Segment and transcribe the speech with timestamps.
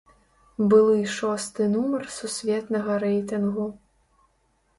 [0.69, 3.67] Былы шосты нумар сусветнага рэйтынгу.